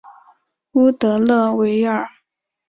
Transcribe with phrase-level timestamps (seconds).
[0.71, 2.07] 乌德勒维尔。